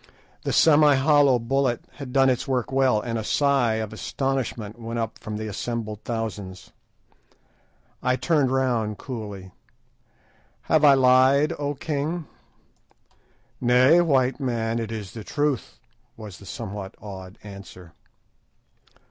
[0.41, 4.97] The semi hollow bullet had done its work well, and a sigh of astonishment went
[4.97, 6.71] up from the assembled thousands.
[8.01, 9.51] I turned round coolly—
[10.63, 12.25] "Have I lied, O king?"
[13.61, 15.79] "Nay, white man, it is the truth,"
[16.17, 17.93] was the somewhat awed answer.